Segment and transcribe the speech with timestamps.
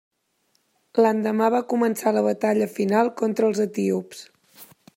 [1.05, 4.25] L'endemà va començar la batalla final contra els etíops.